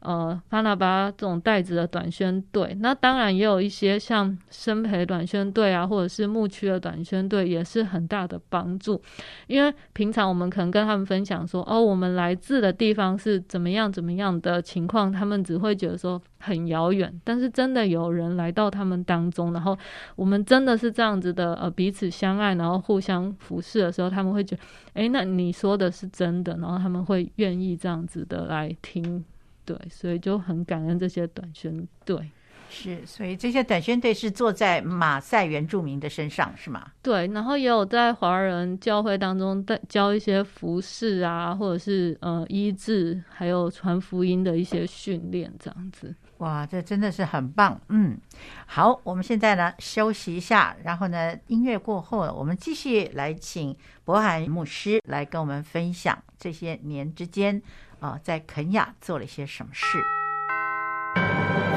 [0.00, 9.02] 呃，巴拿巴这种带子的短宣队，那当然也有一些像生培短宣队啊，或者是牧区的短宣队，也是很大的帮助。
[9.48, 17.12] 因为平常我们可能跟他们分享说，哦，我们来自的地方是怎么样怎么样的情况，他们只会觉得说很遥远。
[17.24, 19.76] 但是真的有人来到他们当中，然后
[20.14, 24.62] 我们真的是这样子的，呃，彼此相爱，然后互相服侍的时候，他们会觉得，
[24.94, 29.24] 诶，那你说的是真的，然后他们会愿意这样子的来听。
[29.66, 32.30] 对，所以就很感恩这些短宣队。
[32.68, 36.90] 是，所以这些短宣队是坐在马赛原住民的身上，是吗？
[37.00, 46.12] 对，然后也有在华人教会当中带教一些服饰啊，或者是呃医治，还有传福音的一些训练，这样子。
[46.38, 47.80] 哇，这真的是很棒。
[47.88, 48.18] 嗯，
[48.66, 53.74] 好，我们现在呢休息一下，然后呢音乐过后，我们继续来请
[54.04, 57.62] 柏涵牧师来跟我们分享这些年之间。
[58.00, 59.98] 啊、哦，在肯雅做了些什么事？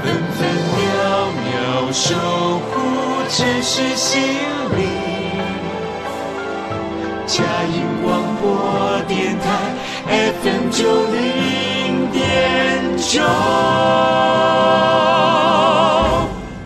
[0.02, 0.40] 分分
[0.76, 2.16] 秒秒守
[2.60, 2.70] 护
[3.30, 4.88] 城市心灵。
[7.26, 9.74] 嘉音广播电台
[10.42, 13.22] FM 九零点九。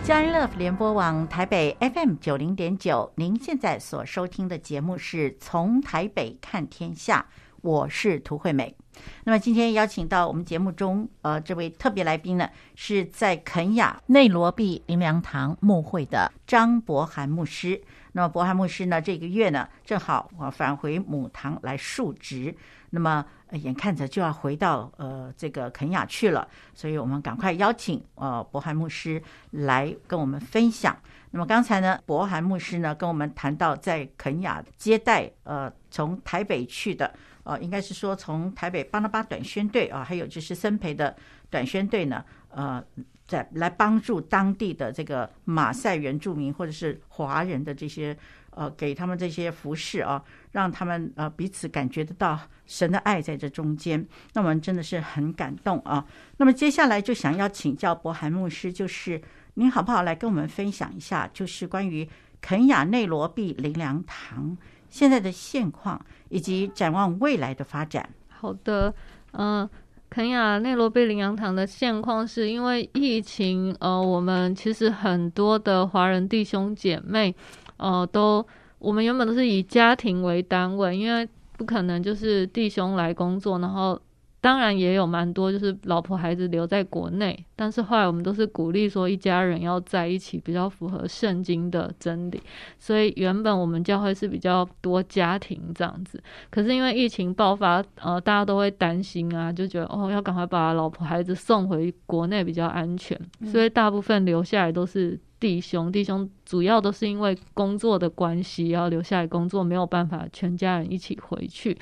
[0.02, 7.26] 佳音 Love 联播网台北 FM 九零点九，您现在所收听的节目是从台北看天下，
[7.64, 8.76] 我是涂惠美。
[9.24, 17.82] 那么今天邀请到我们节目中，呃，这位特别来宾呢，是在肯亚内罗毕灵粮堂牧会的张伯涵牧师。
[18.12, 22.54] 那么柏涵牧师呢，这个月呢，正好我返回母堂来述职，
[22.90, 29.20] 那么眼看着就要回到呃这个肯亚去了，所以我们赶快邀请呃柏涵牧师
[29.52, 30.94] 来跟我们分享。
[31.30, 37.10] 那么刚才呢，柏涵牧师呢跟我们谈到在肯亚接待呃从台北去的。
[37.44, 41.14] 呃，应该是说从台北巴拿巴短宣队啊，还有就是森培的
[41.48, 42.82] 短宣队呢，呃，
[43.26, 48.16] 在来帮助当地的这个马赛原住民或者是华人的这些
[48.50, 54.06] 呃，给他们这些服饰啊，让他们呃彼此感觉得到神的爱在这中间。
[54.32, 56.06] 那我们真的是很感动啊。
[56.36, 59.20] 那么接下来就想要请教柏涵牧师，就是
[59.54, 62.08] 您好不好来跟我们分享一下，就是关于
[62.40, 64.56] 肯亚内罗毕灵粮堂。
[64.94, 68.08] 现在的现况以及展望未来的发展。
[68.28, 68.94] 好的，
[69.32, 69.68] 嗯、
[70.08, 77.34] 肯雅内罗贝羚羊堂的现况是因为疫情，呃，我们其实很多的华人弟兄姐妹，
[77.78, 78.46] 呃，都
[78.78, 81.28] 我们原本都是以家庭为单位，因为
[81.58, 84.00] 不可能就是弟兄来工作，然后。
[84.44, 92.38] 当然也有蛮多，就是老婆孩子留在国内，但是后来我们都是鼓励说一家人要在一起，比较符合圣经的真理。
[92.78, 105.92] 所以原本我们教会是比较多家庭这样子，可是因为疫情爆发，呃，大家都会担心啊，就觉得哦，要赶快把老婆孩子送回国内比较安全，所以大部分留下来都是弟兄。
[105.92, 111.76] 弟兄主要都是因为工作的关系要留下来工作，没有办法全家人一起回去。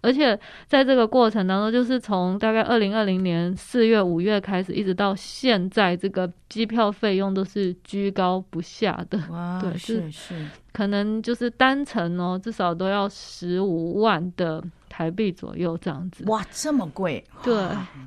[0.00, 9.16] 而且在这个过程当中，就是从大概二零二零年四月、五月开始，一直到现在，这个机票费用都是居高不下的。
[9.30, 16.24] 哇， 对，是是，可能就是单程哦，至少都要十五万的台币左右这样子。
[16.26, 17.24] 哇，这么贵？
[17.44, 17.54] 对，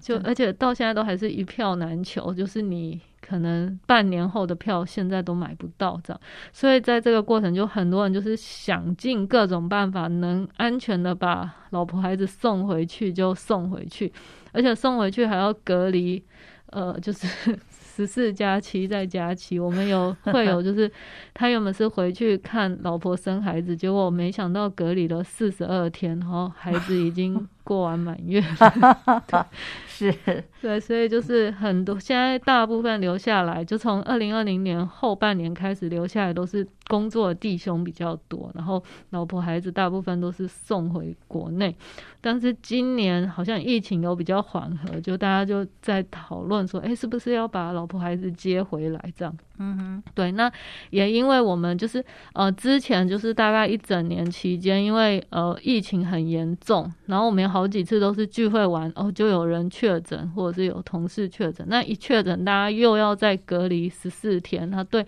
[0.01, 2.99] 就而且到现在都还是一票难求，就是你。
[3.29, 6.19] 可能半年后的票现在都买不到，这样，
[6.51, 14.11] 所以在这个过程就很多人就是想尽各种办法，能安全的把老婆孩子送回去就送回去，
[14.51, 16.23] 而且送回去还要隔离，
[16.71, 17.27] 呃，就是
[17.69, 19.59] 十四加七再加七。
[19.59, 20.91] 我们有会有就是
[21.33, 27.47] 他原本是回去看老婆生孩子，结果没想到隔离了四十二天，然后孩子已经。
[27.69, 29.47] 过完满月，了，
[29.99, 41.73] 是，对，所以就是很多现在大部分留下来，就从二零二零年后半年开始留下来，都是工作的弟兄比较多，然后老婆孩子大部分都是送回国内。
[42.21, 49.33] 但是今年好像疫情有比较缓和，就大家就在讨论说，哎，是不是要把老婆孩子接回来这样？
[49.57, 50.51] 嗯哼，对，那
[50.89, 65.05] 也因为我们就是呃之前就是大概一整年期间，因为呃疫情很严重，然后我们有好几次都是聚会完哦，就有人确诊，或者是有同事确诊，那一确诊大家又要再隔离十四天，那对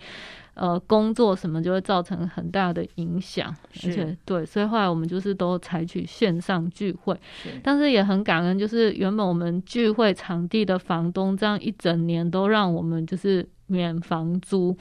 [0.53, 3.53] 呃工作什么就会造成很大的影响，
[3.85, 7.19] 而且对，所以后来我们就是都采取线上聚会，
[7.63, 13.47] 但是也很感恩，就是原本我们聚会场地的房东这样一整年都让我们就是。
[13.71, 14.77] 免房租，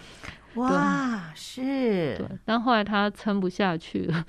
[0.57, 4.25] 哇，是，对，但后来他撑不下去了，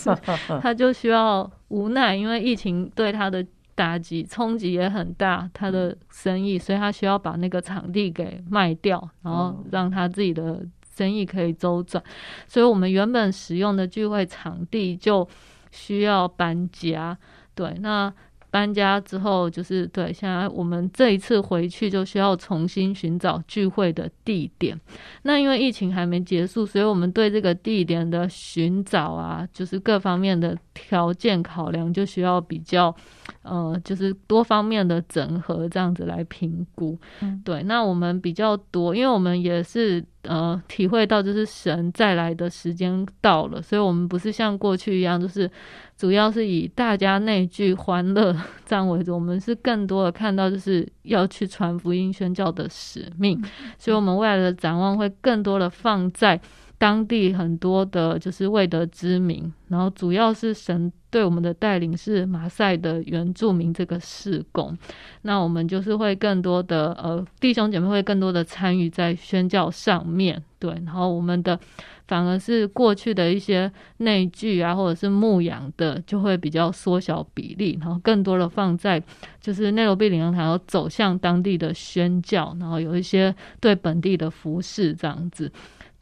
[0.62, 12.02] 他就需要无奈，因为疫情对他的打击冲击也很大，他的生意，所以他需要把那个场地给卖掉，然后让他自己的生意可以周转，
[12.46, 15.28] 所以我们原本使用的聚会场地就
[15.70, 17.18] 需要搬家，
[17.54, 18.12] 对，那。
[18.48, 24.80] 搬家之后，就是对，现在我们这一次回去就需要重新寻找聚会的地点。
[25.24, 32.94] 那因为疫情还没结束，所以我们对这个地点的寻找啊，就是各方面的条件考量，就需要比较，
[33.40, 36.98] 呃，就是多方面的整合，这样子来评估。
[37.20, 40.04] 嗯，对，那我们比较多，因为我们也是。
[40.28, 45.48] 呃，体会到就是神再来的时间到了，所以我们不是像过去一样，就是
[45.96, 49.14] 主要是以大家内聚欢乐这样为主。
[49.14, 53.40] 我们是更多的看到就是要去传福音宣教的使命，
[53.78, 56.40] 所以我们未来的展望会更多的放在
[56.78, 64.76] 当地很多的就是未得之名，然后主要是神对我们的带领是马赛的原住民这个事工，
[65.22, 71.58] 那我们就是会更多的呃弟兄姐妹会更多的参与在宣教上面，对，然后我们的
[72.06, 79.02] 反而是过去的一些内聚啊或者是牧养的就会比较缩小比例，然后更多的放在
[79.40, 85.50] 就是内罗毕灵粮堂要走向当地的宣教，然后有一些对本地的服事这样子。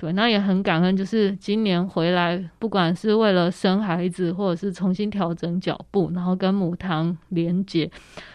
[0.04, 7.90] 对，那也很感恩，就是今年回来，不管是为了生孩子，或者是重新调整脚步，然后跟母堂连接，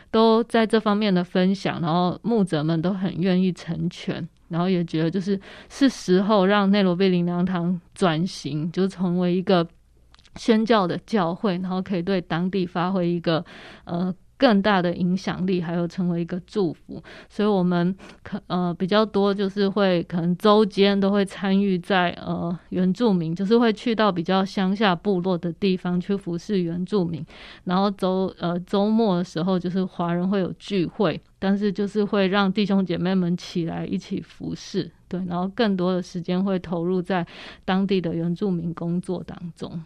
[0.09, 9.67] 都在这方面的分享，然后牧者们都很愿意成全，然后也觉得就是是时候让内罗毕灵粮堂转型，就成为一个
[10.37, 13.45] 宣教的教会，然后可以对当地发挥一个
[13.83, 14.11] 呃。
[14.39, 27.23] 更大的影响力，还有成为一个祝福，所以我们可呃比较多，就是会可能周间都会参与在呃原住民，就是会去到比较乡下部落的地方去服侍原住民，
[27.65, 37.27] 然后周呃周末的时候就是华人会有聚会，但是就是会让弟兄姐妹们起来一起服侍，对，然后更多的时间会投入在
[37.65, 39.83] 当地的原住民工作当中。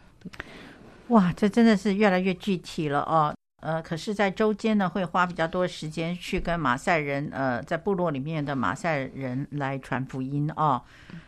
[1.07, 3.33] 哇，这真的是越来越具体了哦。
[3.63, 10.81] 呃，可是，在周间呢，会花比较多时间去跟马赛人，呃，在部落里面的马赛人来传福音哦。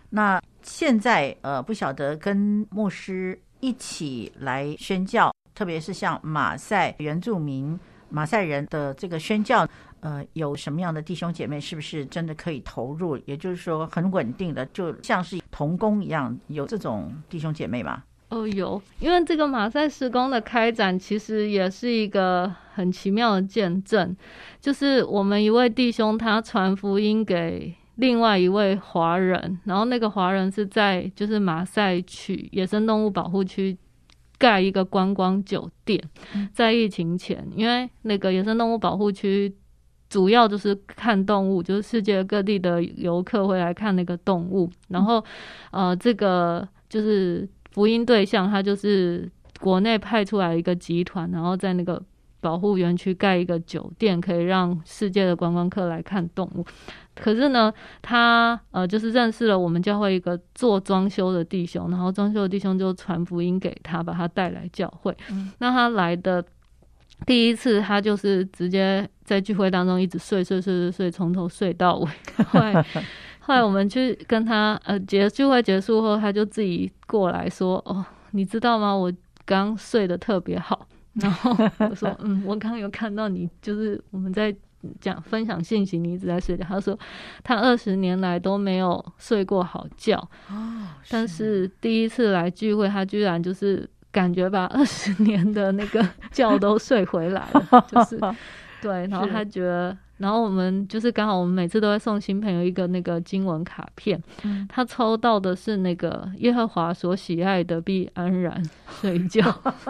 [0.10, 7.80] 那现在，呃，不晓得跟牧师一起来宣教，特别是像马赛原住民
[8.10, 9.66] 马赛人的这个宣教，
[10.02, 13.18] 呃，有什么样的弟兄姐妹是不是真的可以投入？
[13.20, 18.04] 也就是说，很稳定的，就像是同工一样，有这种弟兄姐妹吗？
[18.36, 24.14] 哦，有，因为这个马赛施工的开展，其实也是一个很奇妙的见证，
[24.60, 33.78] 就是我们一位弟兄他传福音给另外一位华人，然后那个华人是在就是马赛区野生动物保护区
[34.38, 35.98] 盖一个观光酒店，
[36.52, 39.56] 在疫情前，因为那个野生动物保护区
[40.10, 45.24] 主要就是看动物，就是世界各地的游客会来看那个动物，然后
[45.72, 47.48] 呃，这个就是。
[47.76, 52.02] 福音对象，他就是国内派出来一个集团，然后在那个
[52.40, 56.66] 保护园区盖一个酒店，可以让世界的观光客来看动物。
[57.14, 65.14] 可是呢，他呃就是认识了我们教会一个做装修的弟兄，然后装修的弟兄就传福音给他，把他带来教会。
[65.30, 65.52] 嗯。
[65.58, 66.42] 那他来的
[67.26, 72.10] 第一次，他就是直接在聚会当中一直睡睡睡睡睡，从头睡到尾。
[72.48, 72.86] 后来
[73.64, 78.92] 我们去跟他呃结聚会结束后，他就自己过来说：“哦，你知道吗？
[78.96, 79.12] 我
[79.46, 80.88] 刚睡得特别好。”
[81.22, 84.54] 然后我说：“嗯，我刚有看到你，就是我们在
[85.00, 86.98] 讲分享信息，你一直在睡觉。”他说
[87.44, 90.18] ：“他二十年来都没有睡过好觉
[90.50, 98.20] 哦，但是第一次来聚会，他居然就是感觉把 二十年的那个觉都睡回来了，就是
[98.82, 104.22] 对，然后他觉得。”然后我们就是刚好，我们每次都会送新朋友一个那个经文卡片。
[104.44, 109.44] 嗯，他抽到的是那个耶和华所喜爱的必安然睡觉。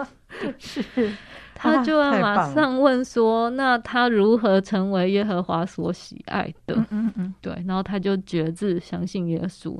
[0.58, 0.84] 是，
[1.54, 9.78] 他就要马上问说：“那他如何成为耶和华所喜爱的？”嗯嗯嗯，对，然后他就决志相信耶稣。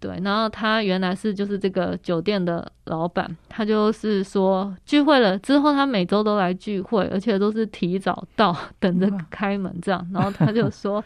[0.00, 10.06] 对，然后他原来是就是这个酒店的老板，他就是说聚会了之后，他每周都来聚会，而且都是提早到，等着开门这样。
[10.14, 11.04] 然后他就说，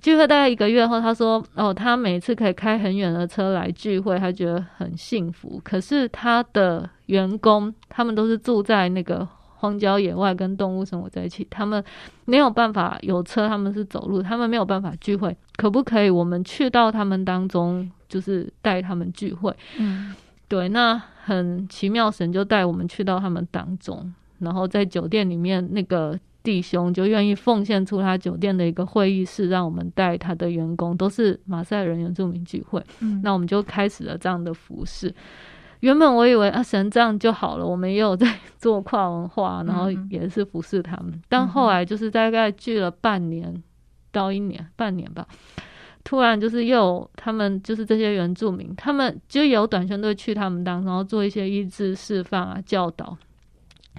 [0.00, 5.60] 聚会大概一个月后，他说哦，他每次可以开很远的车来聚会，他觉得很幸福。
[5.64, 9.26] 可是他的员工，他们都是住在那个
[9.56, 11.82] 荒郊野外，跟动物生活在一起，他们
[12.24, 15.36] 没有办法有车，他们是走路，他们没有办法聚会。
[15.56, 17.90] 可不可以我们去到他们当中？
[18.08, 20.14] 就是带他们聚会，嗯，
[20.46, 35.12] 对，那很奇妙，神就带我们去到他们当中，然后在酒店里面，那个弟兄就愿意奉献出他酒店的一个会议室，让我们带他的员工，都是马赛人原住民聚会，嗯，那我们就开始了这样的服事。
[35.86, 38.26] 原本我以为啊，神这样就好了，我们也有在
[38.58, 43.62] 做跨文化， 然后也是服侍他们，嗯，但后来就是大概聚了半年
[44.10, 45.24] 到一年，半年吧。
[46.02, 53.16] 突然就是又有他们就是这些原住民，他们就有短宣队去他们当中，然后做一些医治示范啊教导。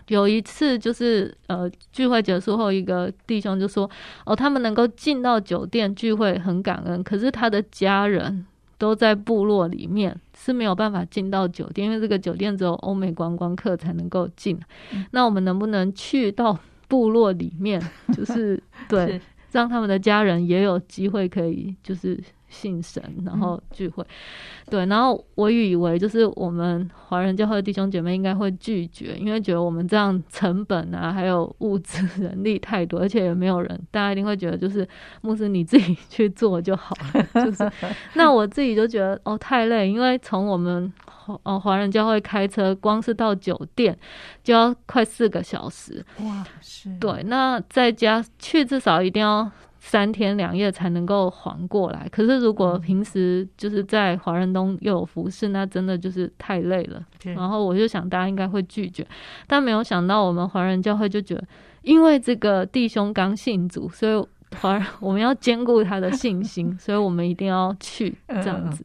[0.09, 3.89] 有一次就是呃聚会结束后，一个弟兄就说
[4.25, 8.45] ：“哦，他们能够进到酒店聚会很感恩，可是他的家人
[8.78, 14.59] 都在部落里面，是没有办法进到酒店，因为这个酒店只有欧美观光客才能够进。
[14.93, 15.05] 嗯。
[15.11, 16.57] 那我们能不能去到
[16.88, 17.82] 部落里面？
[18.13, 19.19] 就是 对。”
[19.53, 24.08] 让他们的家人也有机会可以就是信神，然后聚会，嗯、
[24.70, 24.86] 对。
[24.86, 34.88] 然后我以为就是我们华人教会的弟兄姐妹应该会拒绝，因为觉得我们这样成本啊，还有物质 人力太多，而且也没有人，大家一定会觉得就是
[35.22, 37.43] 牧师你自己去做就好了。
[37.45, 37.72] 就是
[38.16, 40.91] 那我自己就觉得哦太累，因为从我们。
[41.43, 44.00] 哦，华人教会开车，光是到酒店
[44.45, 46.02] 就要快四个小时。
[46.22, 46.89] 哇，是。
[47.00, 49.52] 对，那在家去至少一定要
[49.88, 52.07] 三天两夜才能够缓过来。
[52.11, 57.01] 可是如果平时就是在华人东又有服侍，那真的就是太累了。
[57.23, 59.07] 然后我就想，大家应该会拒绝，
[59.47, 61.43] 但没有想到我们华人教会就觉得，
[61.83, 64.27] 因为这个弟兄刚信主，所以。
[64.61, 68.81] 华人，我们要兼顾他的信心， 所以我们一定要去这样子，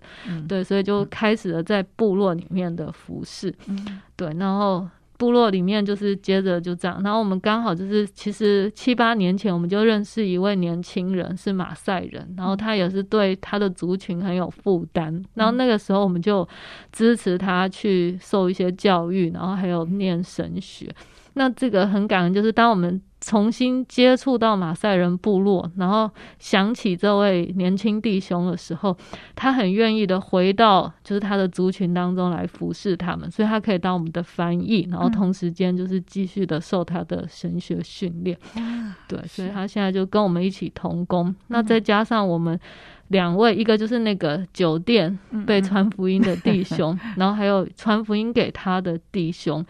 [0.48, 3.54] 对，所以就开始了在部落里面的服事，
[4.16, 4.84] 对，然后
[5.22, 16.48] 部落里面就是接着就这样，然后我们刚好就是其实七八年前我们就认识一位年轻人是马赛人，然后他也是对他的族群很有负担，然后那个时候我们就
[16.90, 20.92] 支持他去受一些教育，然后还有念神学，
[21.34, 23.00] 那这个很感恩，就是当我们。
[23.24, 26.10] 重新接触到马赛人部落，然后
[26.40, 28.94] 想起这位年轻弟兄的时候，
[29.36, 38.36] 他很愿意的回到就是他的族群当中来服侍他们，所以他可以当我们的翻译，然后同时间就是继续的受他的神学训练。
[39.06, 41.32] 对，所以他现在就跟我们一起同工。
[41.46, 42.58] 那再加上我们
[43.12, 49.64] 两位，一个就是那个酒店被传福音的弟兄，嗯 嗯然后还有传福音给他的弟兄，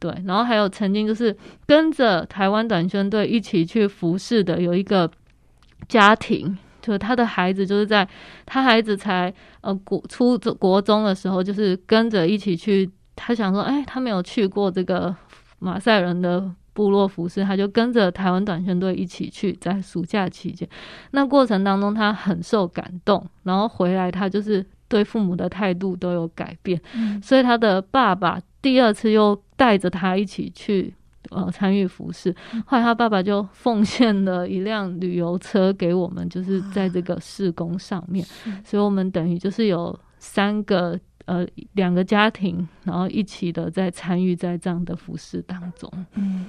[0.00, 1.36] 对，然后还有曾经就是
[1.66, 5.08] 跟着台湾短宣队一起去服侍的有一个
[5.86, 8.08] 家庭，就他的孩子就是在
[8.44, 15.14] 他孩子才呃国初国中的时候，就是跟着一起去，他想说，哎，他没有去过这个
[15.60, 16.50] 马赛人的。
[16.76, 20.68] 部落服饰，他就跟着台湾短宣队一起去，在暑假期间，
[21.12, 30.92] 那过程当中他很受感动，然后回来他就是对父母的态度都有改变，嗯、所以他的爸爸第二次又带着他一起去
[31.30, 32.34] 呃参与服饰，
[32.66, 41.00] 后来他爸爸就奉献了一辆旅游车给我们，就是在这个事工上面，啊、所以我们等于就是有三个。
[41.26, 45.90] 呃，两个家庭，然后一起的在参与在这样的服饰当中。
[46.14, 46.46] 嗯，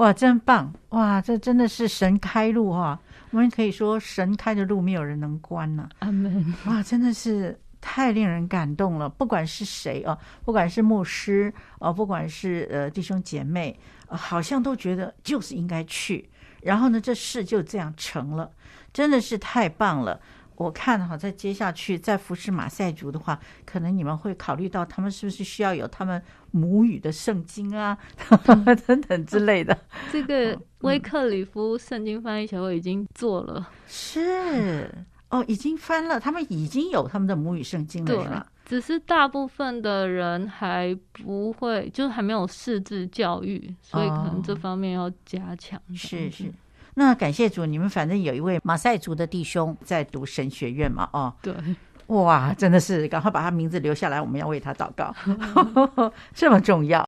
[0.00, 0.72] 哇，真棒！
[0.88, 3.00] 哇，这真的是神开路哈、啊！
[3.32, 6.08] 我们可以说神开的路，没有人能关呢、啊。
[6.08, 6.54] 阿门。
[6.64, 9.06] 哇，真的是太令人感动了。
[9.06, 16.30] 不管是谁啊，不管是牧师啊，不管是呃弟兄姐妹、呃，好像都觉得就是应该去。
[16.62, 18.50] 然后呢，这事就这样成了，
[18.94, 20.18] 真的是太棒了。
[20.60, 27.96] 我看哈，在接下去在服侍马赛族的话，可能你们会考虑到他们是不是需要有他们母语的圣经啊，
[28.44, 29.74] 等等之类的。
[30.12, 34.94] 这个威克里夫圣经翻译协会已经做了，是
[35.30, 38.46] 哦，已经翻了，他们已经有他们的母语圣经了，是吧？
[38.66, 45.80] 只是大部分的人还不会，就是还没有识字教育，所以可能这方面要加强。
[45.94, 46.52] 是是。
[47.00, 51.54] 那感谢主，你们反正有一位马赛族的弟兄在读神学院嘛，哦，对，
[52.08, 55.14] 哇，真的是赶快把他名字留下来，我们要为他祷告，
[56.36, 57.02] 这么重要。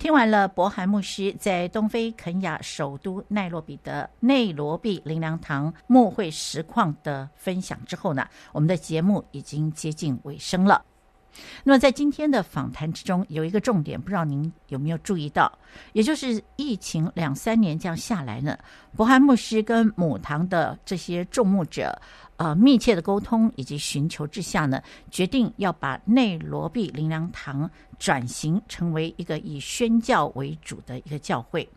[0.00, 10.84] 听完了柏涵牧师在东非肯亚首都奈洛比的内罗毕灵粮堂牧会实况的分享之后呢，我们的节目已经接近尾声了。
[11.64, 15.50] 那么在今天的访谈之中，有一个重点，不知道您有没有注意到，
[15.92, 18.58] 也就是疫情两三年这样下来呢，
[18.96, 22.00] 柏涵牧师跟母堂的这些众牧者，
[22.36, 31.68] 呃，密切的沟通以及寻求之下呢，决定要把内罗毕灵粮堂转型成为一个以宣教为主的一个教会。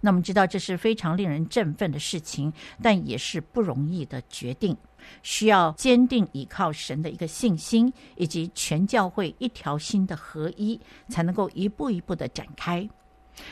[0.00, 2.52] 那我们知道这是非常令人振奋的事情，
[2.82, 4.76] 但也是不容易的决定。
[5.22, 12.88] 需要坚定依靠神的一个信心，以及全教会一条心的合一，才能够一步一步的展开。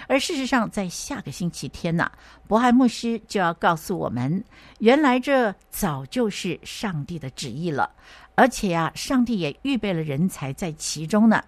[0.08, 2.10] 而事实上，在下个星期天呢，
[2.48, 4.44] 柏海牧师就要告诉我们，
[4.80, 7.88] 原来这早就是上帝的旨意了，
[8.34, 11.44] 而且啊，上帝也预备了人才在其中呢。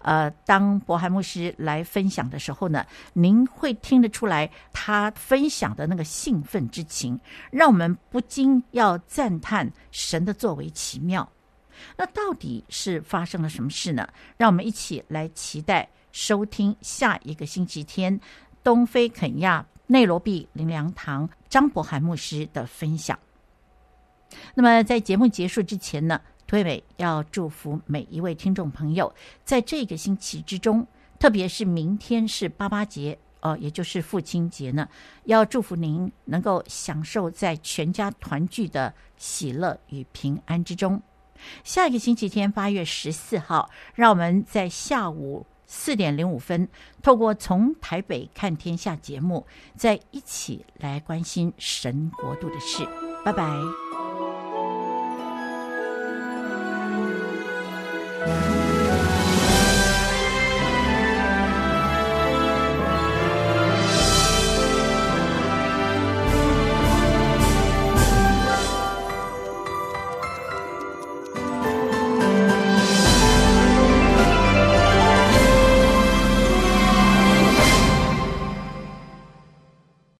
[0.00, 7.18] 呃，当柏海牧师来分享的时候呢，您会听得出来他分享的那个兴奋之情，
[7.50, 11.28] 让我们不禁要赞叹神的作为奇妙。
[11.96, 14.08] 那到底是发生了什么事呢？
[14.36, 18.18] 让我们一起来期待收听下一个星期天
[18.64, 23.16] 东非肯亚内罗毕灵粮堂张柏海牧师的分享。
[24.54, 30.84] 那么在节目结束之前呢，推伟要祝福每一位听众朋友，在这个星期之中，
[31.20, 34.88] 特别是明天是八八节，哦，也就是父亲节呢，
[35.24, 41.00] 要祝福您能够享受在全家团聚的喜乐与平安之中。
[41.62, 46.66] 下一个星期天，八月十四号，让我们在下午四点零五分，
[47.02, 49.46] 透过从台北看天下节目，
[49.76, 52.88] 再一起来关心神国度的事。
[53.22, 54.07] 拜拜。